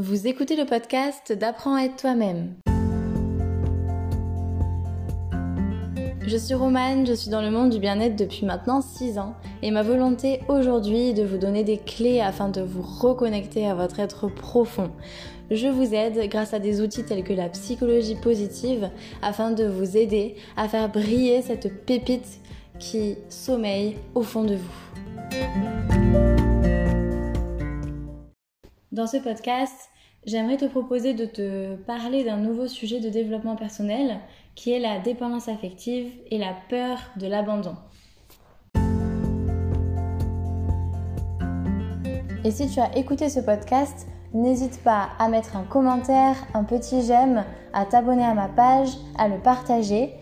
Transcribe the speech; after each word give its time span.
Vous 0.00 0.28
écoutez 0.28 0.54
le 0.54 0.64
podcast 0.64 1.32
d'Apprends 1.32 1.74
à 1.74 1.82
être 1.82 1.96
toi-même. 1.96 2.54
Je 6.24 6.36
suis 6.36 6.54
Romane, 6.54 7.04
je 7.04 7.14
suis 7.14 7.30
dans 7.30 7.42
le 7.42 7.50
monde 7.50 7.70
du 7.70 7.80
bien-être 7.80 8.14
depuis 8.14 8.46
maintenant 8.46 8.80
6 8.80 9.18
ans 9.18 9.34
et 9.60 9.72
ma 9.72 9.82
volonté 9.82 10.42
aujourd'hui 10.46 11.08
est 11.08 11.14
de 11.14 11.24
vous 11.24 11.36
donner 11.36 11.64
des 11.64 11.78
clés 11.78 12.20
afin 12.20 12.48
de 12.48 12.60
vous 12.60 12.80
reconnecter 12.80 13.66
à 13.66 13.74
votre 13.74 13.98
être 13.98 14.28
profond. 14.28 14.92
Je 15.50 15.66
vous 15.66 15.92
aide 15.92 16.28
grâce 16.30 16.54
à 16.54 16.60
des 16.60 16.80
outils 16.80 17.02
tels 17.02 17.24
que 17.24 17.32
la 17.32 17.48
psychologie 17.48 18.14
positive 18.14 18.90
afin 19.20 19.50
de 19.50 19.64
vous 19.64 19.96
aider 19.96 20.36
à 20.56 20.68
faire 20.68 20.88
briller 20.88 21.42
cette 21.42 21.84
pépite 21.86 22.38
qui 22.78 23.16
sommeille 23.30 23.96
au 24.14 24.22
fond 24.22 24.44
de 24.44 24.54
vous. 24.54 26.37
Dans 28.98 29.06
ce 29.06 29.18
podcast, 29.18 29.90
j'aimerais 30.26 30.56
te 30.56 30.64
proposer 30.64 31.14
de 31.14 31.24
te 31.24 31.76
parler 31.76 32.24
d'un 32.24 32.36
nouveau 32.36 32.66
sujet 32.66 32.98
de 32.98 33.08
développement 33.08 33.54
personnel 33.54 34.18
qui 34.56 34.72
est 34.72 34.80
la 34.80 34.98
dépendance 34.98 35.46
affective 35.46 36.10
et 36.32 36.36
la 36.36 36.52
peur 36.68 36.98
de 37.14 37.28
l'abandon. 37.28 37.76
Et 42.42 42.50
si 42.50 42.68
tu 42.68 42.80
as 42.80 42.96
écouté 42.96 43.28
ce 43.28 43.38
podcast, 43.38 44.08
n'hésite 44.34 44.82
pas 44.82 45.10
à 45.20 45.28
mettre 45.28 45.56
un 45.56 45.62
commentaire, 45.62 46.34
un 46.52 46.64
petit 46.64 47.02
j'aime, 47.02 47.44
à 47.72 47.84
t'abonner 47.84 48.24
à 48.24 48.34
ma 48.34 48.48
page, 48.48 48.90
à 49.16 49.28
le 49.28 49.38
partager. 49.38 50.12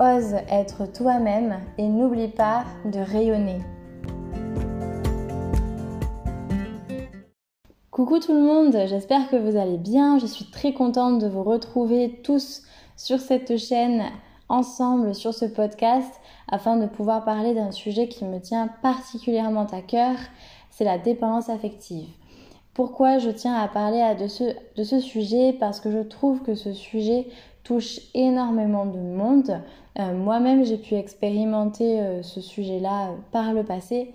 Ose 0.00 0.34
être 0.50 0.92
toi-même 0.92 1.60
et 1.78 1.86
n'oublie 1.86 2.26
pas 2.26 2.64
de 2.84 2.98
rayonner. 2.98 3.60
Coucou 7.94 8.18
tout 8.18 8.34
le 8.34 8.40
monde, 8.40 8.76
j'espère 8.88 9.30
que 9.30 9.36
vous 9.36 9.56
allez 9.56 9.76
bien. 9.76 10.18
Je 10.18 10.26
suis 10.26 10.46
très 10.46 10.72
contente 10.72 11.20
de 11.20 11.28
vous 11.28 11.44
retrouver 11.44 12.18
tous 12.24 12.62
sur 12.96 13.20
cette 13.20 13.56
chaîne 13.56 14.02
ensemble 14.48 15.14
sur 15.14 15.32
ce 15.32 15.44
podcast 15.44 16.12
afin 16.50 16.76
de 16.76 16.86
pouvoir 16.86 17.24
parler 17.24 17.54
d'un 17.54 17.70
sujet 17.70 18.08
qui 18.08 18.24
me 18.24 18.40
tient 18.40 18.68
particulièrement 18.82 19.68
à 19.70 19.80
cœur, 19.80 20.16
c'est 20.70 20.82
la 20.82 20.98
dépendance 20.98 21.48
affective. 21.48 22.08
Pourquoi 22.74 23.18
je 23.18 23.30
tiens 23.30 23.54
à 23.54 23.68
parler 23.68 24.02
de, 24.18 24.26
ce, 24.26 24.98
sujet? 24.98 25.52
Parce 25.52 25.78
que 25.78 25.92
je 25.92 26.00
trouve 26.00 26.42
que 26.42 26.56
ce 26.56 26.72
sujet 26.72 27.28
touche 27.62 28.00
énormément 28.12 28.86
de 28.86 28.98
monde. 28.98 29.60
Euh, 30.00 30.12
moi-même, 30.14 30.64
j'ai 30.64 30.78
pu 30.78 30.96
expérimenter 30.96 32.00
euh, 32.00 32.24
ce 32.24 32.40
sujet-là 32.40 33.10
par 33.30 33.52
le 33.52 33.62
passé 33.62 34.12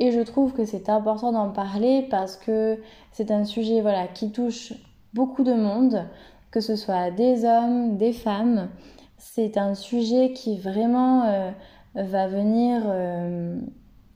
et 0.00 0.12
je 0.12 0.20
trouve 0.20 0.52
que 0.52 0.64
c'est 0.64 0.88
important 0.88 1.32
d'en 1.32 1.50
parler 1.50 2.06
parce 2.10 2.36
que 2.36 2.78
c'est 3.12 3.30
un 3.30 3.44
sujet 3.44 3.80
voilà, 3.80 4.06
qui 4.06 4.30
touche 4.30 4.72
beaucoup 5.12 5.42
de 5.42 5.54
monde, 5.54 6.04
que 6.50 6.60
ce 6.60 6.76
soit 6.76 7.10
des 7.10 7.44
hommes, 7.44 7.96
des 7.96 8.12
femmes. 8.12 8.68
C'est 9.16 9.56
un 9.56 9.74
sujet 9.74 10.32
qui 10.32 10.58
vraiment 10.58 11.24
euh, 11.24 11.50
va 11.94 12.28
venir 12.28 12.82
euh, 12.86 13.58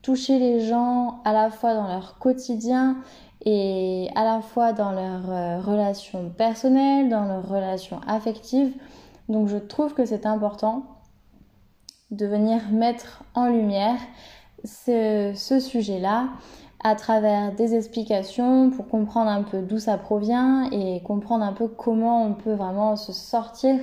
toucher 0.01 0.39
les 0.39 0.61
gens 0.61 1.21
à 1.25 1.33
la 1.33 1.49
fois 1.49 1.73
dans 1.73 1.87
leur 1.87 2.17
quotidien 2.17 2.97
et 3.45 4.09
à 4.15 4.23
la 4.23 4.41
fois 4.41 4.71
dans 4.71 4.91
leurs 4.91 5.29
euh, 5.29 5.59
relations 5.59 6.29
personnelles, 6.29 7.09
dans 7.09 7.25
leurs 7.25 7.47
relations 7.47 7.99
affectives. 8.07 8.73
Donc 9.27 9.49
je 9.49 9.57
trouve 9.57 9.93
que 9.93 10.05
c'est 10.05 10.25
important 10.25 10.83
de 12.11 12.25
venir 12.25 12.61
mettre 12.71 13.23
en 13.33 13.47
lumière 13.47 13.97
ce, 14.63 15.59
sujet-là 15.59 16.29
à 16.83 16.95
travers 16.95 17.53
des 17.53 17.75
explications 17.75 18.69
pour 18.69 18.87
comprendre 18.87 19.29
un 19.29 19.43
peu 19.43 19.61
d'où 19.61 19.79
ça 19.79 19.97
provient 19.97 20.69
et 20.71 21.01
comprendre 21.03 21.43
un 21.45 21.53
peu 21.53 21.67
comment 21.67 22.25
on 22.25 22.33
peut 22.33 22.53
vraiment 22.53 22.95
se 22.95 23.13
sortir 23.13 23.75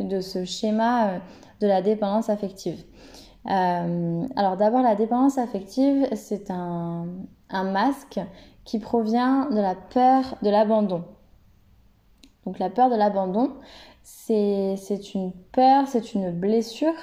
de 0.00 0.20
ce 0.20 0.44
schéma 0.44 1.08
euh, 1.08 1.18
de 1.60 1.66
la 1.66 1.82
dépendance 1.82 2.28
affective. 2.28 2.84
Euh, 3.48 4.26
alors 4.36 4.56
d'abord 4.56 4.82
la 4.82 4.96
dépendance 4.96 5.38
affective 5.38 6.08
c'est 6.14 6.50
un, 6.50 7.06
un, 7.50 7.64
masque 7.64 8.20
qui 8.64 8.80
provient 8.80 9.48
de 9.50 9.60
la 9.60 9.74
peur 9.74 10.36
de 10.42 10.50
l'abandon. 10.50 11.04
Donc 12.44 12.58
la 12.58 12.70
peur 12.70 12.90
de 12.90 12.96
l'abandon 12.96 13.52
c'est 14.02 15.14
une 15.14 15.32
peur, 15.52 15.86
c'est 15.86 16.14
une 16.14 16.30
blessure 16.32 16.94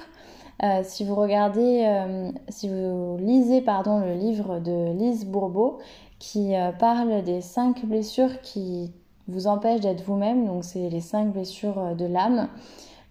euh, 0.64 0.82
si 0.84 1.04
vous 1.04 1.16
regardez, 1.16 1.84
euh, 1.86 2.32
si 2.48 2.70
vous 2.70 3.18
lisez 3.20 3.62
pardon, 3.62 4.00
le 4.00 4.14
livre 4.14 4.60
de 4.60 4.94
Lise 4.94 5.26
Bourbeau 5.26 5.80
qui 6.18 6.56
euh, 6.56 6.72
parle 6.72 7.24
des 7.24 7.42
cinq 7.42 7.86
blessures 7.86 8.40
qui 8.42 8.94
vous 9.28 9.48
empêchent 9.48 9.82
d'être 9.82 10.04
vous-même, 10.04 10.46
donc 10.46 10.64
c'est 10.64 10.90
les 10.90 11.02
cinq 11.02 11.34
blessures 11.34 11.96
de 11.96 12.06
l'âme, 12.06 12.48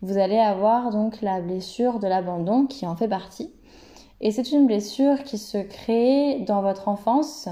vous 0.01 0.17
allez 0.17 0.39
avoir 0.39 0.91
donc 0.91 1.21
la 1.21 1.41
blessure 1.41 1.99
de 1.99 2.07
l'abandon 2.07 2.67
qui 2.67 2.87
en 2.87 2.97
fait 2.97 3.09
partie. 3.09 3.53
Et 4.21 4.31
c'est 4.31 4.53
une 4.53 4.67
blessure 4.67 5.23
qui 5.25 5.37
se 5.37 5.59
crée 5.59 6.41
dans 6.47 6.63
votre 6.63 6.89
enfance 6.89 7.49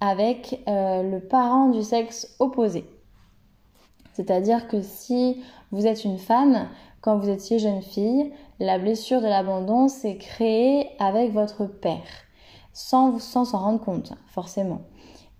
avec 0.00 0.62
le 0.66 1.18
parent 1.18 1.68
du 1.68 1.82
sexe 1.82 2.34
opposé. 2.38 2.86
C'est-à-dire 4.14 4.66
que 4.68 4.80
si 4.80 5.42
vous 5.70 5.86
êtes 5.86 6.04
une 6.04 6.18
femme, 6.18 6.68
quand 7.00 7.18
vous 7.18 7.28
étiez 7.28 7.58
jeune 7.58 7.82
fille, 7.82 8.32
la 8.60 8.78
blessure 8.78 9.20
de 9.20 9.26
l'abandon 9.26 9.88
s'est 9.88 10.16
créée 10.16 10.90
avec 10.98 11.32
votre 11.32 11.66
père, 11.66 12.02
sans 12.72 13.18
s'en 13.18 13.44
rendre 13.44 13.80
compte, 13.80 14.12
forcément. 14.26 14.80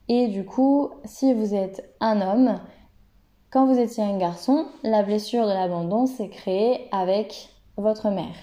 Et 0.09 0.29
du 0.29 0.45
coup, 0.45 0.91
si 1.05 1.35
vous 1.35 1.55
êtes 1.55 1.95
un 2.01 2.21
homme, 2.21 2.61
quand 3.51 3.67
vous 3.67 3.79
étiez 3.79 4.05
un 4.05 4.19
garçon, 4.19 4.67
la 4.83 5.03
blessure 5.03 5.47
de 5.47 5.53
l'abandon 5.53 6.07
s'est 6.07 6.29
créée 6.29 6.87
avec 6.93 7.51
votre 7.77 8.11
mère. 8.11 8.35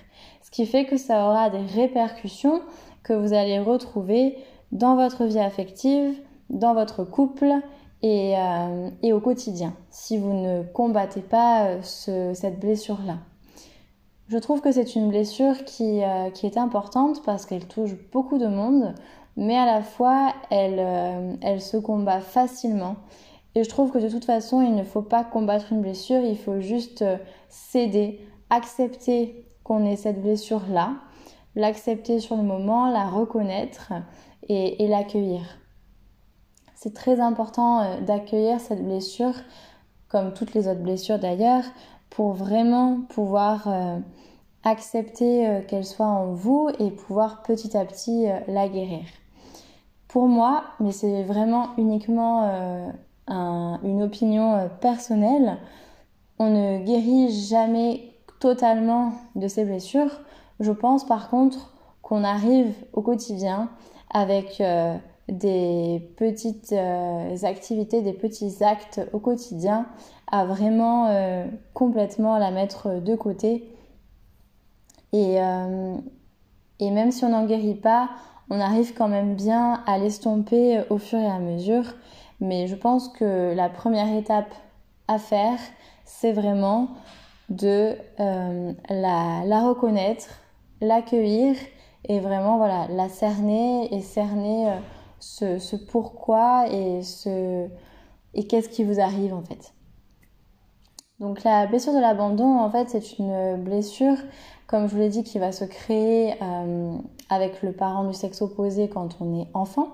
Ce 0.44 0.52
qui 0.52 0.66
fait 0.66 0.86
que 0.86 0.97
ça 0.97 1.26
aura 1.28 1.50
des 1.50 1.66
répercussions 1.66 2.62
que 3.03 3.14
vous 3.14 3.34
allez 3.34 3.59
retrouver 3.59 4.38
dans 4.72 4.96
votre 4.96 5.26
vie 5.26 5.40
affective, 5.40 6.20
dans 6.50 6.74
votre 6.74 7.03
couple 7.03 7.53
et, 8.01 8.35
euh, 8.38 9.13
au 9.13 9.19
quotidien, 9.19 9.73
si 9.89 10.17
vous 10.17 10.33
ne 10.33 10.63
combattez 10.63 11.22
pas 11.22 11.67
euh, 11.67 12.33
cette 12.33 12.59
blessure-là. 12.59 13.17
Je 14.28 14.38
trouve 14.38 14.61
que 14.61 14.72
c'est 14.72 14.95
une 14.95 15.09
blessure 15.09 15.66
qui, 15.66 16.03
euh, 16.03 16.29
qui, 16.31 16.45
est 16.45 16.57
importante 16.57 17.23
parce 17.23 17.45
qu'elle 17.45 17.67
touche 17.67 17.95
beaucoup 18.11 18.38
de 18.38 18.47
monde, 18.47 18.95
mais 19.38 19.55
à 19.55 19.66
la 19.66 19.81
fois 19.81 20.34
elle, 20.50 21.61
se 21.61 21.78
combat 21.78 22.19
facilement. 22.19 22.95
Et 23.53 23.63
je 23.63 23.69
trouve 23.69 23.91
que 23.91 24.00
de 24.00 24.09
toute 24.09 24.25
façon, 24.25 24.61
il 24.61 24.75
ne 24.75 24.84
faut 24.84 25.01
pas 25.01 25.23
combattre 25.23 25.72
une 25.72 25.81
blessure, 25.81 26.22
il 26.22 26.38
faut 26.38 26.59
juste 26.59 27.05
céder, 27.47 28.19
accepter 28.50 29.45
qu'on 29.63 29.85
ait 29.85 29.95
cette 29.95 30.22
blessure-là, 30.22 30.95
l'accepter 31.55 32.19
sur 32.19 32.35
le 32.35 32.44
moment, 32.44 32.89
la 32.89 33.07
reconnaître 33.07 33.94
et, 34.50 34.84
et 34.84 34.88
l'accueillir. 34.88 35.41
C'est 36.75 36.94
très 36.94 37.19
important 37.19 38.00
d'accueillir 38.02 38.59
cette 38.59 38.84
blessure, 38.84 39.34
comme 40.09 40.34
toutes 40.34 40.53
les 40.53 40.68
autres 40.68 40.81
blessures 40.81 41.19
d'ailleurs, 41.19 41.63
pour 42.16 42.31
vraiment 42.31 43.02
pouvoir 43.09 43.68
euh, 43.68 44.00
accepter 44.63 45.47
euh, 45.47 45.62
qu'elle 45.62 45.85
soit 45.85 46.06
en 46.06 46.28
vous 46.34 46.69
et 46.80 46.90
pouvoir 46.91 47.44
petit 47.44 47.75
à 47.75 47.84
petit 47.84 48.30
euh, 48.30 48.40
la 48.47 48.69
guérir. 48.69 49.03
Pour 50.08 50.28
moi, 50.28 50.64
mais 50.80 50.94
c'est 50.94 51.24
vraiment 51.24 51.69
uniquement 51.78 52.50
une 53.28 54.02
opinion 54.02 54.69
personnelle, 54.80 55.58
on 56.40 56.50
ne 56.52 56.85
guérit 56.85 57.34
jamais 57.34 58.14
totalement 58.40 59.12
de 59.35 59.50
ces 59.50 59.66
blessures. 59.66 60.22
Je 60.62 60.72
pense 60.72 61.06
par 61.06 61.30
contre 61.30 61.74
qu'on 62.02 62.24
arrive 62.24 62.74
au 62.94 63.02
quotidien 63.02 63.68
avec 64.09 64.64
des 65.28 66.12
petites 66.18 66.74
activités, 67.44 68.02
des 68.02 68.13
petits 68.13 68.63
actes 68.63 69.02
au 69.12 69.19
quotidien 69.19 69.88
à 70.32 70.46
vraiment 70.46 71.08
euh, 71.08 71.46
complètement 71.73 72.38
la 72.38 72.52
mettre 72.52 72.99
de 73.02 73.16
côté. 73.16 73.70
Et, 75.14 75.41
euh, 75.41 75.96
et 76.79 76.91
même 76.91 77.11
si 77.11 77.23
on 77.26 77.29
n'en 77.29 77.46
guérit 77.46 77.76
pas, 77.76 78.09
on 78.49 78.59
arrive 78.59 78.94
quand 78.94 79.08
même 79.08 79.35
bien 79.35 79.84
à 79.85 79.97
l'estomper 79.97 80.82
au 80.90 80.97
fur 80.97 81.20
et 81.20 81.28
à 81.28 81.40
mesure. 81.40 81.85
Mais 82.41 82.67
je 82.67 82.76
pense 82.76 83.09
que 83.09 83.53
la 83.55 83.70
première 83.70 84.14
étape 84.16 84.53
à 85.08 85.20
faire, 85.20 85.59
c'est 86.03 86.34
vraiment 86.34 86.90
de 87.49 87.96
euh, 88.20 88.73
la, 88.90 89.44
la, 89.46 89.67
reconnaître, 89.67 90.41
l'accueillir 90.82 91.55
et 92.09 92.20
vraiment 92.20 92.58
voilà, 92.58 92.88
la 92.90 93.08
cerner 93.08 93.94
et 93.96 94.02
cerner 94.02 94.67
ce, 95.20 95.76
pourquoi 95.76 96.67
et, 96.70 97.02
ce, 97.03 97.67
et 98.34 98.47
qu'est-ce 98.47 98.70
qui 98.70 98.84
vous 98.84 99.00
arrive 99.00 99.34
en 99.34 99.41
fait. 99.41 99.73
Donc 101.20 101.44
la 101.44 101.66
blessure 101.66 101.94
de 101.94 102.00
l'abandon, 102.00 102.59
en 102.59 102.70
fait, 102.70 102.90
c'est 102.90 103.20
une 103.20 103.56
blessure, 103.64 104.17
comme 104.67 104.88
je 104.88 104.94
vous 104.94 105.00
l'ai 105.00 105.09
dit, 105.09 105.23
qui 105.23 105.40
va 105.40 105.52
se 105.52 105.64
créer 105.64 106.35
euh, 106.41 106.97
avec 107.29 107.62
le 107.62 107.72
parent 107.72 108.03
du 108.03 108.14
sexe 108.14 108.41
opposé 108.41 108.90
quand 108.90 109.17
on 109.22 109.40
est 109.40 109.47
enfant. 109.53 109.88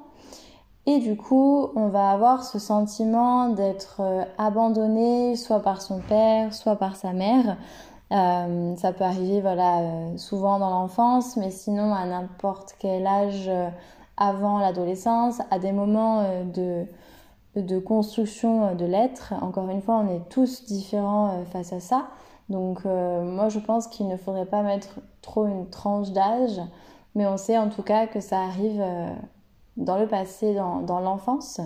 Et 0.87 0.97
du 0.97 1.15
coup, 1.15 1.69
on 1.75 1.89
va 1.89 2.09
avoir 2.09 2.43
ce 2.43 2.57
sentiment 2.57 3.49
d'être 3.49 3.97
euh, 3.99 4.23
abandonné, 4.39 5.35
soit 5.35 5.59
par 5.59 5.83
son 5.83 5.99
père, 5.99 6.55
soit 6.55 6.75
par 6.75 6.95
sa 6.95 7.13
mère. 7.13 7.57
Euh, 8.11 8.75
ça 8.77 8.91
peut 8.91 9.03
arriver, 9.03 9.41
voilà, 9.41 10.17
souvent 10.17 10.57
dans 10.57 10.71
l'enfance, 10.71 11.37
mais 11.37 11.51
sinon 11.51 11.93
à 11.93 12.05
n'importe 12.05 12.75
quel 12.79 13.05
âge 13.05 13.49
avant 14.21 14.59
l'adolescence, 14.59 15.41
à 15.49 15.57
des 15.57 15.71
moments 15.71 16.23
de, 16.53 16.85
de 17.55 17.79
construction 17.79 18.75
de 18.75 18.85
l'être. 18.85 19.33
Encore 19.41 19.69
une 19.69 19.81
fois, 19.81 19.95
on 19.95 20.07
est 20.07 20.29
tous 20.29 20.65
différents 20.65 21.43
face 21.51 21.73
à 21.73 21.79
ça. 21.79 22.07
Donc, 22.49 22.85
moi, 22.85 23.49
je 23.49 23.57
pense 23.57 23.87
qu'il 23.87 24.07
ne 24.07 24.17
faudrait 24.17 24.45
pas 24.45 24.61
mettre 24.61 24.99
trop 25.23 25.47
une 25.47 25.69
tranche 25.69 26.11
d'âge, 26.11 26.61
mais 27.15 27.25
on 27.25 27.37
sait 27.37 27.57
en 27.57 27.69
tout 27.69 27.81
cas 27.81 28.05
que 28.05 28.19
ça 28.19 28.41
arrive 28.41 28.83
dans 29.77 29.97
le 29.97 30.07
passé, 30.07 30.53
dans, 30.53 30.99
l'enfance. 30.99 31.61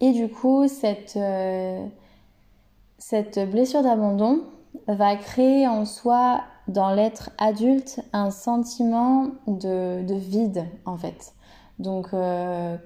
Et 0.00 0.12
du 0.12 0.28
coup, 0.28 0.66
cette, 0.68 1.16
euh, 1.16 1.86
cette 2.98 3.38
blessure 3.50 3.82
d'abandon 3.82 4.42
va 4.86 5.16
créer 5.16 5.66
en 5.68 5.84
soi, 5.84 6.42
dans 6.68 6.92
l'être 6.92 7.30
adulte, 7.38 8.00
un 8.12 8.30
sentiment 8.30 9.28
de, 9.46 10.14
vide, 10.14 10.66
en 10.86 10.96
fait. 10.96 11.34
Donc, 11.78 12.14
euh, 12.14 12.76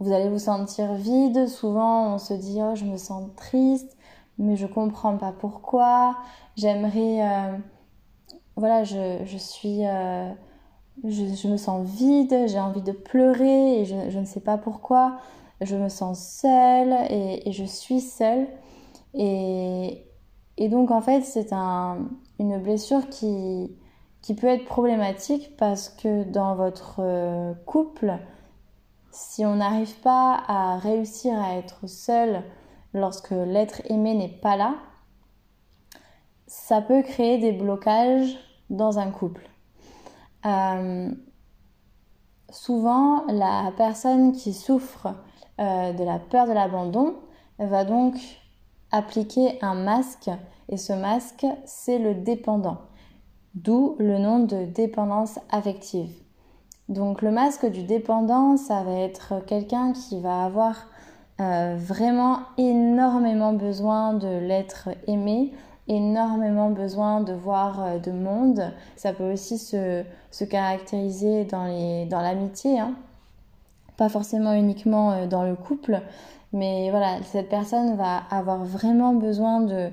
vous 0.00 0.12
allez 0.12 0.28
vous 0.28 0.38
sentir 0.38 0.94
vide. 0.94 1.46
Souvent, 1.46 2.14
on 2.14 2.18
se 2.18 2.34
dit, 2.34 2.58
oh, 2.62 2.74
je 2.74 2.84
me 2.84 2.96
sens 2.96 3.28
triste, 3.36 3.96
mais 4.38 4.56
je 4.56 4.66
comprends 4.66 5.16
pas 5.16 5.32
pourquoi. 5.32 6.16
J'aimerais... 6.56 7.22
Euh, 7.22 7.58
voilà, 8.56 8.82
je, 8.82 9.20
je 9.24 9.36
suis 9.36 9.84
je, 11.04 11.48
me 11.48 11.56
sens 11.56 11.86
vide, 11.86 12.34
j'ai 12.46 12.58
envie 12.58 12.82
de 12.82 12.92
pleurer 12.92 13.80
et 13.80 13.84
je, 13.84 14.18
ne 14.18 14.24
sais 14.24 14.40
pas 14.40 14.58
pourquoi. 14.58 15.18
Je 15.60 15.76
me 15.76 15.88
sens 15.88 16.40
seule 16.40 16.94
et, 17.10 17.52
je 17.52 17.64
suis 17.64 18.00
seule. 18.00 18.46
Et, 19.14 20.04
donc 20.66 20.90
en 20.90 21.00
fait 21.00 21.22
c'est 21.22 21.52
une 21.52 22.58
blessure 22.58 23.08
qui, 23.08 23.70
qui 24.22 24.34
peut 24.34 24.48
être 24.48 24.64
problématique 24.64 25.56
parce 25.56 25.88
que 25.88 26.24
dans 26.24 26.56
votre 26.56 26.96
euh, 26.98 27.54
couple, 27.64 28.18
si 29.12 29.46
on 29.46 29.56
n'arrive 29.56 29.94
pas 30.00 30.42
à 30.48 30.78
réussir 30.78 31.40
à 31.40 31.54
être 31.54 31.86
seul 31.86 32.42
lorsque 32.92 33.30
l'être 33.30 33.82
aimé 33.84 34.14
n'est 34.14 34.28
pas 34.28 34.56
là, 34.56 34.74
ça 36.48 36.80
peut 36.80 37.02
créer 37.02 37.38
des 37.38 37.52
blocages 37.52 38.36
dans 38.68 38.98
un 38.98 39.10
couple. 39.10 39.48
Euh, 40.44 41.10
souvent, 42.50 43.24
la 43.28 43.72
personne 43.76 44.32
qui 44.32 44.52
souffre 44.52 45.14
euh, 45.60 45.92
de 45.92 46.04
la 46.04 46.18
peur 46.18 46.46
de 46.46 46.52
l'abandon 46.52 47.16
va 47.58 47.84
donc 47.84 48.14
appliquer 48.90 49.58
un 49.62 49.74
masque 49.74 50.30
et 50.68 50.76
ce 50.76 50.92
masque, 50.92 51.46
c'est 51.64 51.98
le 51.98 52.14
dépendant, 52.14 52.78
d'où 53.54 53.96
le 53.98 54.18
nom 54.18 54.40
de 54.40 54.64
dépendance 54.64 55.38
affective. 55.50 56.10
Donc 56.88 57.22
le 57.22 57.30
masque 57.30 57.66
du 57.66 57.82
dépendant, 57.82 58.56
ça 58.56 58.82
va 58.82 58.92
être 58.92 59.44
quelqu'un 59.46 59.92
qui 59.92 60.20
va 60.20 60.44
avoir 60.44 60.86
euh, 61.40 61.76
vraiment 61.78 62.40
énormément 62.56 63.52
besoin 63.52 64.14
de 64.14 64.26
l'être 64.26 64.88
aimé, 65.06 65.52
énormément 65.86 66.70
besoin 66.70 67.20
de 67.20 67.32
voir 67.32 67.82
euh, 67.82 67.98
de 67.98 68.10
monde. 68.10 68.72
Ça 68.96 69.12
peut 69.12 69.32
aussi 69.32 69.58
se, 69.58 70.02
se 70.30 70.44
caractériser 70.44 71.44
dans, 71.44 71.64
les, 71.64 72.06
dans 72.06 72.20
l'amitié, 72.20 72.80
hein. 72.80 72.94
pas 73.96 74.08
forcément 74.08 74.52
uniquement 74.52 75.12
euh, 75.12 75.26
dans 75.26 75.44
le 75.44 75.54
couple, 75.54 76.00
mais 76.52 76.90
voilà, 76.90 77.22
cette 77.22 77.48
personne 77.48 77.96
va 77.96 78.22
avoir 78.30 78.64
vraiment 78.64 79.14
besoin 79.14 79.60
de, 79.60 79.90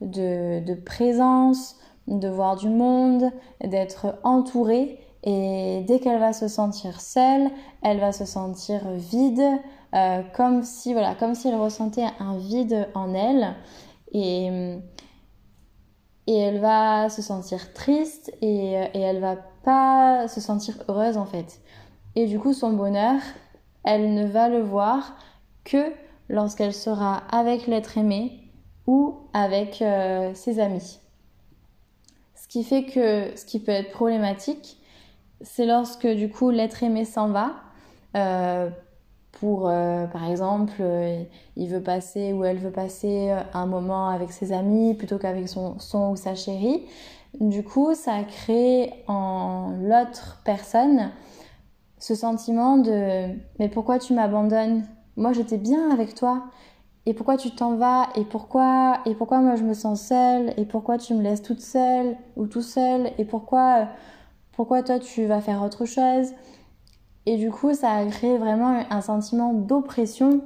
de, 0.00 0.64
de 0.64 0.74
présence, 0.74 1.76
de 2.06 2.28
voir 2.28 2.56
du 2.56 2.68
monde, 2.68 3.30
d'être 3.62 4.18
entourée. 4.24 4.98
Et 5.22 5.84
dès 5.86 6.00
qu'elle 6.00 6.18
va 6.18 6.32
se 6.32 6.48
sentir 6.48 7.00
seule, 7.00 7.50
elle 7.82 8.00
va 8.00 8.12
se 8.12 8.24
sentir 8.24 8.80
vide, 8.92 9.42
euh, 9.94 10.22
comme 10.34 10.62
si 10.62 10.92
voilà, 10.92 11.14
comme 11.14 11.34
si 11.34 11.48
elle 11.48 11.60
ressentait 11.60 12.06
un 12.18 12.38
vide 12.38 12.88
en 12.94 13.14
elle. 13.14 13.54
Et 14.12 14.80
et 16.30 16.38
elle 16.38 16.60
va 16.60 17.08
se 17.08 17.22
sentir 17.22 17.72
triste 17.72 18.32
et, 18.40 18.78
euh, 18.78 18.86
et 18.94 19.00
elle 19.00 19.18
va 19.20 19.36
pas 19.64 20.28
se 20.28 20.40
sentir 20.40 20.74
heureuse 20.88 21.16
en 21.16 21.26
fait. 21.26 21.60
Et 22.14 22.26
du 22.26 22.38
coup, 22.38 22.52
son 22.52 22.72
bonheur, 22.72 23.20
elle 23.82 24.14
ne 24.14 24.26
va 24.26 24.48
le 24.48 24.60
voir 24.60 25.16
que 25.64 25.92
lorsqu'elle 26.28 26.74
sera 26.74 27.16
avec 27.30 27.66
l'être 27.66 27.98
aimé 27.98 28.40
ou 28.86 29.16
avec 29.32 29.82
euh, 29.82 30.32
ses 30.34 30.60
amis. 30.60 30.98
Ce 32.34 32.48
qui 32.48 32.64
fait 32.64 32.84
que 32.84 33.36
ce 33.36 33.44
qui 33.44 33.60
peut 33.60 33.72
être 33.72 33.90
problématique, 33.90 34.78
c'est 35.40 35.66
lorsque 35.66 36.06
du 36.06 36.30
coup 36.30 36.50
l'être 36.50 36.82
aimé 36.82 37.04
s'en 37.04 37.28
va. 37.28 37.52
Euh, 38.16 38.70
pour, 39.32 39.68
euh, 39.68 40.06
par 40.06 40.28
exemple, 40.28 40.82
il 41.56 41.68
veut 41.68 41.82
passer 41.82 42.32
ou 42.32 42.44
elle 42.44 42.58
veut 42.58 42.72
passer 42.72 43.32
un 43.54 43.66
moment 43.66 44.08
avec 44.08 44.32
ses 44.32 44.52
amis 44.52 44.94
plutôt 44.94 45.18
qu'avec 45.18 45.48
son, 45.48 45.78
son 45.78 46.10
ou 46.10 46.16
sa 46.16 46.34
chérie. 46.34 46.84
Du 47.38 47.62
coup, 47.62 47.94
ça 47.94 48.24
crée 48.24 48.92
en 49.06 49.70
l'autre 49.80 50.40
personne 50.44 51.12
ce 52.00 52.14
sentiment 52.14 52.78
de 52.78 53.28
mais 53.58 53.68
pourquoi 53.68 53.98
tu 53.98 54.14
m'abandonnes? 54.14 54.84
Moi, 55.20 55.34
j'étais 55.34 55.58
bien 55.58 55.90
avec 55.90 56.14
toi. 56.14 56.44
Et 57.04 57.12
pourquoi 57.12 57.36
tu 57.36 57.50
t'en 57.50 57.74
vas? 57.76 58.08
Et 58.16 58.24
pourquoi 58.24 59.00
Et 59.04 59.14
pourquoi 59.14 59.40
moi 59.40 59.54
je 59.54 59.64
me 59.64 59.74
sens 59.74 60.00
seule? 60.00 60.54
Et 60.56 60.64
pourquoi 60.64 60.96
tu 60.96 61.12
me 61.12 61.22
laisses 61.22 61.42
toute 61.42 61.60
seule 61.60 62.16
ou 62.36 62.46
tout 62.46 62.62
seul? 62.62 63.10
Et 63.18 63.26
pourquoi 63.26 63.88
pourquoi 64.52 64.82
toi 64.82 64.98
tu 64.98 65.26
vas 65.26 65.42
faire 65.42 65.62
autre 65.62 65.84
chose? 65.84 66.32
Et 67.26 67.36
du 67.36 67.50
coup, 67.50 67.74
ça 67.74 67.92
a 67.96 68.06
créé 68.06 68.38
vraiment 68.38 68.82
un 68.88 69.00
sentiment 69.02 69.52
d'oppression 69.52 70.40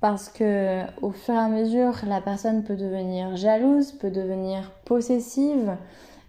parce 0.00 0.30
que 0.30 0.80
au 1.02 1.10
fur 1.10 1.34
et 1.34 1.38
à 1.38 1.48
mesure, 1.48 1.92
la 2.06 2.22
personne 2.22 2.64
peut 2.64 2.76
devenir 2.76 3.36
jalouse, 3.36 3.92
peut 3.92 4.10
devenir 4.10 4.70
possessive, 4.86 5.76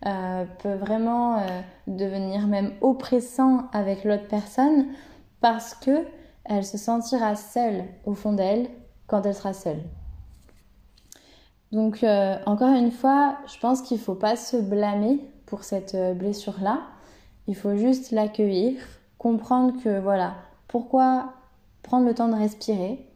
euh, 0.05 0.43
peut 0.61 0.75
vraiment 0.75 1.37
euh, 1.37 1.61
devenir 1.87 2.47
même 2.47 2.73
oppressant 2.81 3.67
avec 3.71 4.03
l'autre 4.03 4.27
personne 4.27 4.87
parce 5.39 5.73
que 5.73 6.03
elle 6.45 6.65
se 6.65 6.77
sentira 6.77 7.35
seule 7.35 7.85
au 8.05 8.13
fond 8.13 8.33
d'elle 8.33 8.67
quand 9.07 9.25
elle 9.25 9.35
sera 9.35 9.53
seule. 9.53 9.81
Donc 11.71 12.03
euh, 12.03 12.37
encore 12.45 12.73
une 12.75 12.91
fois, 12.91 13.37
je 13.47 13.59
pense 13.59 13.81
qu'il 13.81 13.97
ne 13.97 14.01
faut 14.03 14.15
pas 14.15 14.35
se 14.35 14.57
blâmer 14.57 15.19
pour 15.45 15.63
cette 15.63 15.97
blessure-là. 16.17 16.81
Il 17.47 17.55
faut 17.55 17.75
juste 17.75 18.11
l'accueillir, 18.11 18.79
comprendre 19.17 19.81
que 19.83 19.99
voilà, 19.99 20.35
pourquoi 20.67 21.33
prendre 21.83 22.05
le 22.05 22.15
temps 22.15 22.27
de 22.27 22.35
respirer, 22.35 23.07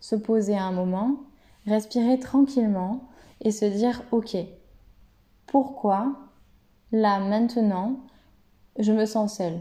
se 0.00 0.16
poser 0.16 0.56
un 0.56 0.72
moment, 0.72 1.16
respirer 1.66 2.18
tranquillement 2.18 3.08
et 3.40 3.50
se 3.50 3.64
dire 3.64 4.02
ok, 4.10 4.36
pourquoi 5.46 6.12
là 6.92 7.20
maintenant 7.20 7.96
je 8.78 8.92
me 8.92 9.06
sens 9.06 9.36
seule? 9.38 9.60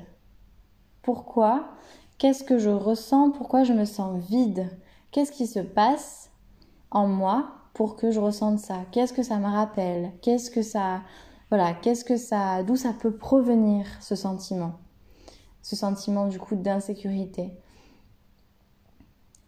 Pourquoi 1.02 1.70
Qu'est-ce 2.18 2.44
que 2.44 2.58
je 2.58 2.70
ressens? 2.70 3.32
Pourquoi 3.32 3.64
je 3.64 3.74
me 3.74 3.86
sens 3.86 4.20
vide? 4.28 4.70
Qu'est-ce 5.12 5.32
qui 5.32 5.48
se 5.48 5.60
passe 5.60 6.32
en 6.90 7.08
moi 7.08 7.52
pour 7.74 7.96
que 7.96 8.12
je 8.12 8.20
ressente 8.20 8.60
ça? 8.60 8.80
Qu'est-ce 8.92 9.14
que 9.14 9.24
ça 9.24 9.38
me 9.38 9.46
rappelle? 9.46 10.12
Qu'est-ce 10.22 10.50
que 10.50 10.62
ça 10.62 11.02
voilà, 11.50 11.74
qu'est-ce 11.74 12.04
que 12.04 12.18
ça 12.18 12.62
d'où 12.64 12.76
ça 12.76 12.92
peut 12.92 13.16
provenir 13.16 13.86
ce 14.02 14.16
sentiment? 14.16 14.74
Ce 15.62 15.78
sentiment 15.78 16.28
du 16.28 16.40
coup 16.40 16.56
d'insécurité. 16.56 17.54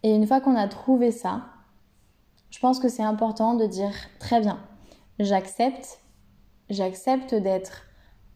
Et 0.02 0.14
une 0.14 0.26
fois 0.26 0.40
qu'on 0.40 0.56
a 0.56 0.66
trouvé 0.66 1.10
ça, 1.10 1.44
je 2.50 2.58
pense 2.58 2.80
que 2.80 2.88
c'est 2.88 3.02
important 3.02 3.54
de 3.54 3.66
dire 3.66 3.92
très 4.18 4.40
bien, 4.40 4.58
j'accepte, 5.18 6.00
j'accepte 6.70 7.34
d'être 7.34 7.82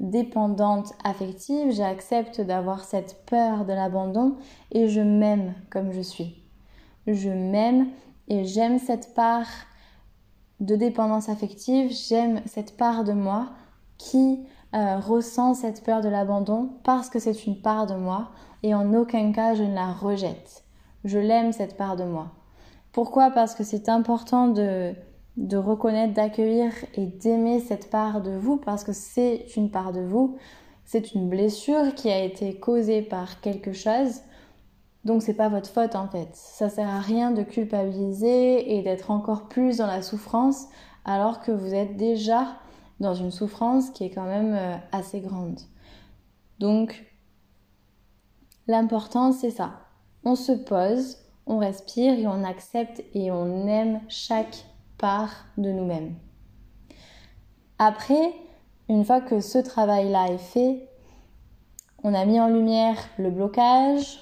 dépendante 0.00 0.92
affective, 1.04 1.72
j'accepte 1.72 2.40
d'avoir 2.40 2.84
cette 2.84 3.24
peur 3.26 3.64
de 3.64 3.72
l'abandon 3.72 4.36
et 4.72 4.88
je 4.88 5.00
m'aime 5.00 5.54
comme 5.70 5.92
je 5.92 6.00
suis. 6.00 6.42
Je 7.06 7.30
m'aime 7.30 7.88
et 8.28 8.44
j'aime 8.44 8.78
cette 8.78 9.14
part 9.14 9.46
de 10.60 10.76
dépendance 10.76 11.28
affective, 11.28 11.90
j'aime 11.90 12.40
cette 12.46 12.76
part 12.76 13.04
de 13.04 13.12
moi 13.12 13.50
qui 13.98 14.46
euh, 14.74 14.98
ressent 14.98 15.54
cette 15.54 15.84
peur 15.84 16.00
de 16.00 16.08
l'abandon 16.08 16.70
parce 16.84 17.08
que 17.08 17.18
c'est 17.18 17.46
une 17.46 17.60
part 17.60 17.86
de 17.86 17.94
moi 17.94 18.30
et 18.62 18.74
en 18.74 18.92
aucun 18.94 19.32
cas 19.32 19.54
je 19.54 19.62
ne 19.62 19.74
la 19.74 19.92
rejette. 19.92 20.64
Je 21.04 21.18
l'aime 21.18 21.52
cette 21.52 21.76
part 21.76 21.96
de 21.96 22.04
moi. 22.04 22.32
Pourquoi? 22.92 23.30
Parce 23.30 23.54
que 23.54 23.64
c'est 23.64 23.88
important 23.88 24.48
de, 24.48 24.94
de 25.36 25.56
reconnaître, 25.56 26.14
d'accueillir 26.14 26.72
et 26.94 27.06
d'aimer 27.06 27.60
cette 27.60 27.90
part 27.90 28.22
de 28.22 28.30
vous 28.30 28.56
parce 28.56 28.84
que 28.84 28.92
c'est 28.92 29.46
une 29.56 29.70
part 29.70 29.92
de 29.92 30.00
vous. 30.00 30.36
C'est 30.84 31.14
une 31.14 31.28
blessure 31.28 31.94
qui 31.94 32.10
a 32.10 32.22
été 32.22 32.58
causée 32.58 33.02
par 33.02 33.40
quelque 33.40 33.72
chose 33.72 34.20
Donc 35.04 35.22
c'est 35.22 35.34
pas 35.34 35.48
votre 35.48 35.68
faute 35.68 35.96
en 35.96 36.08
fait. 36.08 36.28
Ça 36.34 36.68
sert 36.68 36.88
à 36.88 37.00
rien 37.00 37.30
de 37.30 37.42
culpabiliser 37.42 38.76
et 38.76 38.82
d'être 38.82 39.10
encore 39.10 39.48
plus 39.48 39.78
dans 39.78 39.86
la 39.86 40.02
souffrance 40.02 40.66
alors 41.04 41.40
que 41.40 41.52
vous 41.52 41.74
êtes 41.74 41.96
déjà 41.96 42.56
dans 43.00 43.14
une 43.14 43.30
souffrance 43.30 43.90
qui 43.90 44.04
est 44.04 44.10
quand 44.10 44.26
même 44.26 44.54
euh, 44.54 44.76
assez 44.92 45.20
grande. 45.20 45.60
Donc 46.58 47.04
l'important 48.68 49.32
c'est 49.32 49.50
ça. 49.50 49.80
On 50.24 50.36
se 50.36 50.52
pose, 50.52 51.18
on 51.46 51.58
respire 51.58 52.18
et 52.18 52.26
on 52.26 52.44
accepte 52.44 53.02
et 53.12 53.30
on 53.30 53.66
aime 53.66 54.00
chaque 54.08 54.64
part 54.98 55.46
de 55.58 55.70
nous-mêmes. 55.70 56.14
Après, 57.78 58.32
une 58.88 59.04
fois 59.04 59.20
que 59.20 59.40
ce 59.40 59.58
travail-là 59.58 60.28
est 60.28 60.38
fait, 60.38 60.88
on 62.02 62.14
a 62.14 62.24
mis 62.24 62.38
en 62.38 62.48
lumière 62.48 62.96
le 63.18 63.30
blocage, 63.30 64.20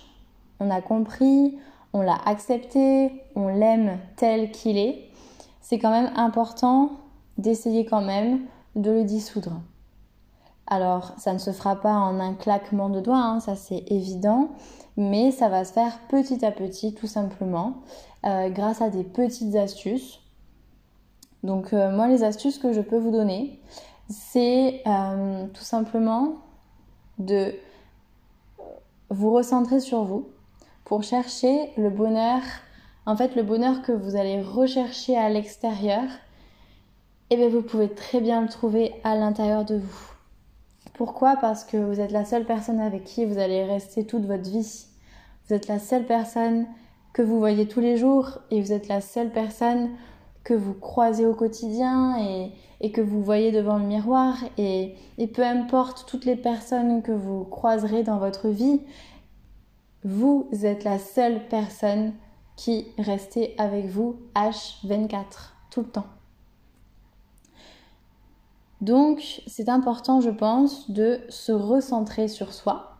on 0.61 0.71
a 0.71 0.81
compris, 0.81 1.59
on 1.93 2.01
l'a 2.01 2.19
accepté, 2.27 3.13
on 3.35 3.49
l'aime 3.49 3.99
tel 4.17 4.51
qu'il 4.51 4.79
est, 4.79 5.11
c'est 5.61 5.79
quand 5.79 5.91
même 5.91 6.13
important 6.17 6.93
d'essayer 7.39 7.85
quand 7.85 8.03
même 8.03 8.41
de 8.77 8.91
le 8.91 9.05
dissoudre. 9.05 9.61
Alors, 10.67 11.13
ça 11.19 11.33
ne 11.33 11.39
se 11.39 11.51
fera 11.51 11.77
pas 11.77 11.95
en 11.95 12.19
un 12.21 12.35
claquement 12.35 12.89
de 12.89 13.01
doigts, 13.01 13.19
hein, 13.19 13.41
ça 13.41 13.57
c'est 13.57 13.85
évident, 13.89 14.51
mais 14.97 15.31
ça 15.31 15.49
va 15.49 15.65
se 15.65 15.73
faire 15.73 15.99
petit 16.09 16.45
à 16.45 16.51
petit, 16.51 16.95
tout 16.95 17.07
simplement, 17.07 17.83
euh, 18.25 18.49
grâce 18.49 18.81
à 18.81 18.89
des 18.89 19.05
petites 19.05 19.55
astuces. 19.55 20.22
Donc, 21.43 21.73
euh, 21.73 21.91
moi, 21.91 22.09
les 22.09 22.23
astuces 22.25 22.59
que 22.59 22.73
je 22.73 22.81
peux 22.81 22.99
vous 22.99 23.11
donner, 23.11 23.61
c'est 24.09 24.83
euh, 24.87 25.47
tout 25.49 25.65
simplement 25.65 26.37
de 27.19 27.55
vous 29.11 29.33
recentrer 29.33 29.81
sur 29.81 30.05
vous, 30.05 30.29
pour 30.85 31.03
chercher 31.03 31.71
le 31.77 31.91
bonheur, 31.91 32.41
en 33.07 33.17
fait 33.17 33.35
le 33.37 33.43
bonheur 33.43 33.83
que 33.83 33.93
vous 33.93 34.17
allez 34.17 34.41
rechercher 34.41 35.17
à 35.17 35.29
l'extérieur, 35.29 36.05
et 37.31 37.35
eh 37.35 37.37
bien 37.37 37.49
vous 37.49 37.63
pouvez 37.63 37.89
très 37.89 38.21
bien 38.21 38.43
le 38.43 38.49
trouver 38.49 38.95
à 39.05 39.17
l'intérieur 39.17 39.65
de 39.65 39.77
vous. 39.77 40.13
Pourquoi? 40.95 41.37
Parce 41.37 41.65
que 41.65 41.79
vous 41.79 41.99
êtes 41.99 42.13
la 42.13 42.25
seule 42.25 42.45
personne 42.45 42.81
avec 42.81 43.05
qui 43.05 43.25
vous 43.25 43.39
allez 43.39 43.65
rester 43.65 44.05
toute 44.05 44.27
votre 44.27 44.51
vie. 44.51 44.87
Vous 45.47 45.55
êtes 45.55 45.67
la 45.67 45.79
seule 45.79 46.05
personne 46.05 46.67
que 47.15 47.23
vous 47.23 47.39
voyez 47.39 47.67
tous 47.67 47.81
les 47.81 47.97
jours 47.97 48.39
et 48.51 48.61
vous 48.61 48.73
êtes 48.73 48.89
la 48.89 49.01
seule 49.01 49.31
personne 49.31 49.91
que 50.45 50.55
vous 50.55 50.75
croisez 50.75 51.27
au 51.27 51.35
quotidien 51.35 52.17
et, 52.19 52.53
et 52.81 52.91
que 52.91 53.01
vous 53.01 53.23
voyez 53.23 53.53
devant 53.53 53.79
le 53.79 53.85
miroir. 53.85 54.37
Et, 54.59 54.95
et, 55.19 55.27
peu 55.27 55.45
importe 55.45 56.05
toutes 56.07 56.25
les 56.25 56.37
personnes 56.37 57.03
que 57.03 57.13
vous 57.13 57.45
croiserez 57.45 58.03
dans 58.03 58.19
votre 58.19 58.49
vie, 58.49 58.81
vous 60.05 60.49
êtes 60.63 60.85
la 60.85 60.99
seule 60.99 61.47
personne 61.49 62.13
qui 62.57 62.87
restait 62.99 63.55
avec 63.59 63.87
vous 63.87 64.17
H24 64.35 65.25
tout 65.71 65.81
le 65.81 65.89
temps. 65.89 66.07
Donc, 68.81 69.43
c'est 69.47 69.69
important, 69.69 70.21
je 70.21 70.31
pense, 70.31 70.91
de 70.91 71.21
se 71.29 71.53
recentrer 71.53 72.27
sur 72.27 72.53
soi, 72.53 72.97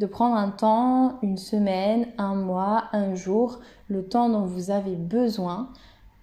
de 0.00 0.06
prendre 0.06 0.34
un 0.34 0.50
temps, 0.50 1.18
une 1.22 1.38
semaine, 1.38 2.08
un 2.18 2.34
mois, 2.34 2.86
un 2.92 3.14
jour, 3.14 3.60
le 3.86 4.04
temps 4.04 4.28
dont 4.28 4.44
vous 4.44 4.72
avez 4.72 4.96
besoin 4.96 5.70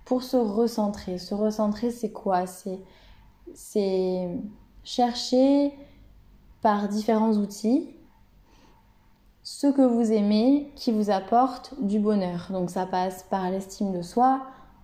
pour 0.07 0.23
se 0.23 0.37
recentrer. 0.37 1.17
Se 1.17 1.35
recentrer, 1.35 1.91
c'est 1.91 2.11
quoi? 2.11 2.45
C'est 3.53 4.29
chercher 4.83 5.73
par 6.61 6.87
différents 6.87 7.33
outils 7.33 7.93
ce 9.43 9.67
que 9.67 9.81
vous 9.81 10.13
aimez 10.13 10.71
qui 10.75 10.93
vous 10.93 11.09
apporte 11.09 11.73
du 11.81 11.99
bonheur. 11.99 12.47
Donc 12.51 12.69
ça 12.69 12.85
passe 12.85 13.23
par 13.29 13.51
l'estime 13.51 13.91
de 13.91 14.01
soi, 14.01 14.41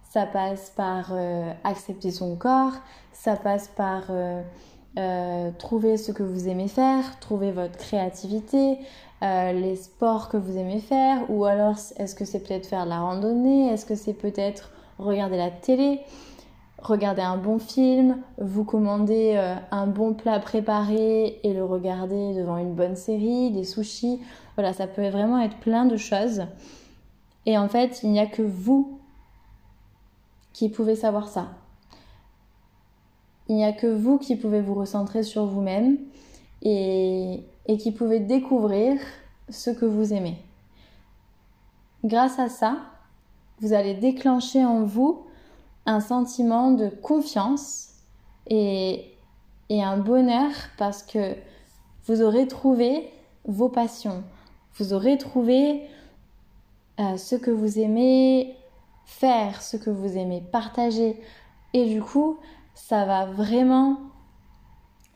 ça 0.09 0.25
passe 0.25 0.71
par 0.75 1.11
euh, 1.11 1.53
accepter 1.63 2.11
son 2.11 2.35
corps, 2.35 2.73
ça 3.13 3.37
passe 3.37 3.69
par 3.69 4.03
euh, 4.09 4.41
euh, 4.97 5.51
trouver 5.57 5.95
ce 5.95 6.11
que 6.11 6.23
vous 6.23 6.49
aimez 6.49 6.67
faire, 6.67 7.19
trouver 7.19 7.51
votre 7.51 7.77
créativité, 7.77 8.77
les 9.21 9.77
sports 9.77 10.27
que 10.27 10.35
vous 10.35 10.57
aimez 10.57 10.81
faire, 10.81 11.29
ou 11.29 11.45
alors 11.45 11.77
est-ce 11.95 12.13
que 12.13 12.25
c'est 12.25 12.41
peut-être 12.41 12.65
faire 12.65 12.83
de 12.83 12.89
la 12.89 12.99
randonnée, 12.99 13.69
est-ce 13.69 13.85
que 13.85 13.95
c'est 13.95 14.13
peut-être 14.13 14.69
regarder 14.99 15.37
la 15.37 15.51
télé, 15.51 16.01
regarder 16.79 17.21
un 17.21 17.37
bon 17.37 17.59
film, 17.59 18.17
vous 18.37 18.63
commander 18.63 19.35
un 19.71 19.87
bon 19.87 20.13
plat 20.13 20.39
préparé 20.39 21.39
et 21.43 21.53
le 21.53 21.63
regarder 21.63 22.33
devant 22.35 22.57
une 22.57 22.73
bonne 22.73 22.95
série, 22.95 23.51
des 23.51 23.63
sushis. 23.63 24.19
Voilà, 24.55 24.73
ça 24.73 24.87
peut 24.87 25.07
vraiment 25.09 25.39
être 25.39 25.57
plein 25.57 25.85
de 25.85 25.97
choses. 25.97 26.43
Et 27.45 27.57
en 27.57 27.67
fait, 27.67 28.01
il 28.03 28.11
n'y 28.11 28.19
a 28.19 28.27
que 28.27 28.41
vous 28.41 28.99
qui 30.53 30.69
pouvez 30.69 30.95
savoir 30.95 31.27
ça. 31.27 31.47
Il 33.49 33.55
n'y 33.55 33.65
a 33.65 33.73
que 33.73 33.87
vous 33.87 34.17
qui 34.17 34.35
pouvez 34.35 34.61
vous 34.61 34.75
recentrer 34.75 35.23
sur 35.23 35.45
vous-même 35.45 35.97
et, 36.61 37.43
et 37.65 37.77
qui 37.77 37.91
pouvez 37.91 38.19
découvrir 38.19 38.99
ce 39.49 39.69
que 39.69 39.85
vous 39.85 40.13
aimez. 40.13 40.37
Grâce 42.03 42.39
à 42.39 42.49
ça, 42.49 42.77
vous 43.59 43.73
allez 43.73 43.93
déclencher 43.93 44.63
en 44.65 44.83
vous 44.83 45.25
un 45.85 45.99
sentiment 45.99 46.71
de 46.71 46.89
confiance 46.89 47.89
et, 48.47 49.11
et 49.69 49.83
un 49.83 49.97
bonheur 49.97 50.51
parce 50.77 51.03
que 51.03 51.35
vous 52.05 52.21
aurez 52.21 52.47
trouvé 52.47 53.09
vos 53.45 53.69
passions, 53.69 54.23
vous 54.75 54.93
aurez 54.93 55.17
trouvé 55.17 55.83
euh, 56.99 57.17
ce 57.17 57.35
que 57.35 57.51
vous 57.51 57.79
aimez 57.79 58.55
faire, 59.05 59.61
ce 59.61 59.77
que 59.77 59.89
vous 59.89 60.17
aimez 60.17 60.41
partager. 60.51 61.19
Et 61.73 61.85
du 61.85 62.01
coup, 62.01 62.37
ça 62.75 63.05
va 63.05 63.25
vraiment 63.25 63.99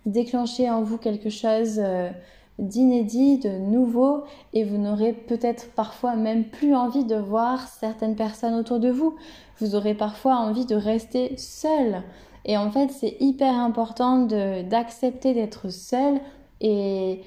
déclencher 0.06 0.70
en 0.70 0.82
vous 0.82 0.98
quelque 0.98 1.30
chose 1.30 1.80
euh, 1.80 2.10
d'inédit, 2.60 3.38
de 3.38 3.50
nouveau, 3.50 4.24
et 4.54 4.64
vous 4.64 4.78
n'aurez 4.78 5.14
peut-être 5.14 5.70
parfois 5.76 6.16
même 6.16 6.46
plus 6.46 6.76
envie 6.76 7.06
de 7.06 7.16
voir 7.16 7.68
certaines 7.68 8.16
personnes 8.16 8.56
autour 8.56 8.80
de 8.80 8.90
vous. 8.90 9.16
Vous 9.60 9.76
aurez 9.76 9.94
parfois 9.94 10.36
envie 10.36 10.66
de 10.66 10.76
rester 10.76 11.38
seul. 11.38 12.04
Et 12.46 12.58
en 12.58 12.72
fait, 12.72 12.90
c'est 12.92 13.18
hyper 13.20 13.54
important 13.54 14.28
d'accepter 14.64 15.34
d'être 15.34 15.70
seul 15.70 16.20
et, 16.62 17.22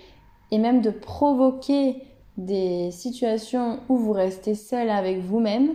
et 0.51 0.59
même 0.59 0.81
de 0.81 0.91
provoquer 0.91 2.03
des 2.37 2.91
situations 2.91 3.81
où 3.89 3.97
vous 3.97 4.13
restez 4.13 4.55
seul 4.55 4.89
avec 4.89 5.21
vous-même 5.21 5.75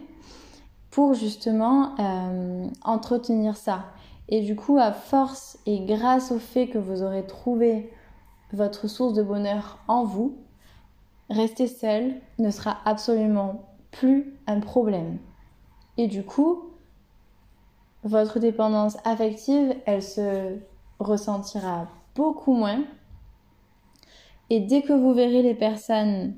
pour 0.89 1.13
justement 1.13 1.91
euh, 1.99 2.67
entretenir 2.83 3.55
ça. 3.55 3.85
Et 4.29 4.41
du 4.41 4.55
coup, 4.55 4.77
à 4.77 4.91
force 4.91 5.59
et 5.65 5.81
grâce 5.81 6.31
au 6.31 6.39
fait 6.39 6.67
que 6.67 6.77
vous 6.77 7.03
aurez 7.03 7.25
trouvé 7.25 7.91
votre 8.55 8.87
source 8.87 9.13
de 9.13 9.23
bonheur 9.23 9.79
en 9.87 10.03
vous, 10.03 10.37
rester 11.29 11.67
seul 11.67 12.15
ne 12.39 12.49
sera 12.49 12.77
absolument 12.85 13.69
plus 13.91 14.33
un 14.47 14.59
problème. 14.59 15.19
Et 15.97 16.07
du 16.07 16.23
coup, 16.23 16.71
votre 18.03 18.39
dépendance 18.39 18.97
affective, 19.03 19.75
elle 19.85 20.03
se 20.03 20.57
ressentira 20.99 21.87
beaucoup 22.15 22.53
moins. 22.53 22.83
Et 24.49 24.59
dès 24.59 24.81
que 24.81 24.93
vous 24.93 25.13
verrez 25.13 25.41
les 25.41 25.55
personnes 25.55 26.35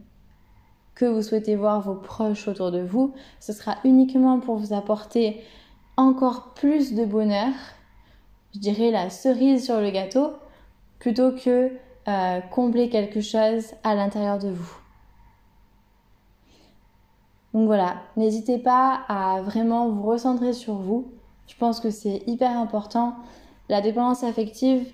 que 0.95 1.05
vous 1.05 1.21
souhaitez 1.21 1.55
voir 1.55 1.81
vos 1.81 1.95
proches 1.95 2.47
autour 2.47 2.71
de 2.71 2.81
vous, 2.81 3.13
ce 3.39 3.53
sera 3.53 3.75
uniquement 3.83 4.39
pour 4.39 4.55
vous 4.55 4.74
apporter 4.74 5.43
encore 5.97 6.53
plus 6.53 6.93
de 6.93 7.05
bonheur, 7.05 7.53
je 8.53 8.59
dirais 8.59 8.91
la 8.91 9.09
cerise 9.09 9.65
sur 9.65 9.81
le 9.81 9.91
gâteau, 9.91 10.31
plutôt 11.00 11.31
que 11.31 11.71
euh, 12.07 12.39
combler 12.51 12.89
quelque 12.89 13.21
chose 13.21 13.73
à 13.83 13.95
l'intérieur 13.95 14.39
de 14.39 14.49
vous. 14.49 14.77
Donc 17.53 17.65
voilà, 17.65 17.97
n'hésitez 18.15 18.59
pas 18.59 19.01
à 19.07 19.41
vraiment 19.41 19.89
vous 19.89 20.03
recentrer 20.03 20.53
sur 20.53 20.75
vous. 20.75 21.11
Je 21.47 21.55
pense 21.55 21.79
que 21.79 21.89
c'est 21.89 22.23
hyper 22.27 22.51
important. 22.57 23.15
La 23.67 23.81
dépendance 23.81 24.23
affective, 24.23 24.85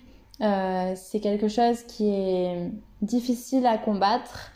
euh, 0.41 0.93
c'est 0.95 1.19
quelque 1.19 1.47
chose 1.47 1.83
qui 1.83 2.09
est 2.09 2.71
difficile 3.01 3.65
à 3.65 3.77
combattre 3.77 4.51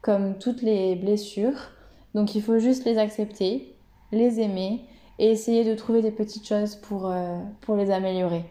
comme 0.00 0.38
toutes 0.38 0.62
les 0.62 0.96
blessures. 0.96 1.70
Donc 2.14 2.34
il 2.34 2.42
faut 2.42 2.58
juste 2.58 2.84
les 2.84 2.98
accepter, 2.98 3.74
les 4.10 4.40
aimer 4.40 4.84
et 5.18 5.30
essayer 5.30 5.64
de 5.64 5.74
trouver 5.74 6.02
des 6.02 6.10
petites 6.10 6.46
choses 6.46 6.76
pour, 6.76 7.06
euh, 7.06 7.38
pour 7.60 7.76
les 7.76 7.90
améliorer. 7.90 8.44